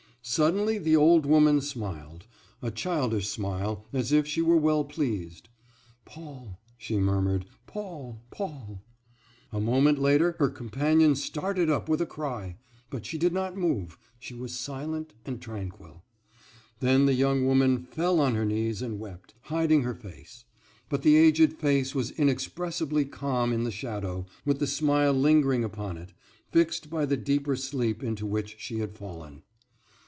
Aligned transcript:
Suddenly 0.23 0.77
the 0.77 0.95
old 0.95 1.25
woman 1.25 1.61
smiled, 1.61 2.27
a 2.61 2.69
childish 2.69 3.27
smile, 3.27 3.87
as 3.91 4.11
if 4.11 4.27
she 4.27 4.39
were 4.39 4.55
well 4.55 4.85
pleased. 4.85 5.49
"Paul," 6.05 6.59
she 6.77 6.99
murmured, 6.99 7.47
"Paul, 7.65 8.21
Paul." 8.29 8.83
A 9.51 9.59
moment 9.59 9.97
later 9.97 10.35
her 10.37 10.47
companion 10.49 11.15
started 11.15 11.71
up 11.71 11.89
with 11.89 12.01
a 12.01 12.05
cry; 12.05 12.55
but 12.91 13.03
she 13.03 13.17
did 13.17 13.33
not 13.33 13.57
move, 13.57 13.97
she 14.19 14.35
was 14.35 14.53
silent 14.59 15.15
and 15.25 15.41
tranquil. 15.41 16.03
Then 16.81 17.07
the 17.07 17.15
young 17.15 17.47
woman 17.47 17.83
fell 17.85 18.19
on 18.19 18.35
her 18.35 18.45
knees 18.45 18.83
and 18.83 18.99
wept, 18.99 19.33
hiding 19.45 19.81
her 19.81 19.95
face. 19.95 20.45
But 20.87 21.01
the 21.01 21.15
aged 21.17 21.53
face 21.53 21.95
was 21.95 22.11
inexpressibly 22.11 23.05
calm 23.05 23.51
in 23.51 23.63
the 23.63 23.71
shadow, 23.71 24.27
with 24.45 24.59
the 24.59 24.67
smile 24.67 25.13
lingering 25.13 25.63
upon 25.63 25.97
it, 25.97 26.13
fixed 26.51 26.91
by 26.91 27.07
the 27.07 27.17
deeper 27.17 27.55
sleep 27.55 28.03
into 28.03 28.27
which 28.27 28.57
she 28.59 28.77
had 28.79 28.95
fallen. 28.95 29.41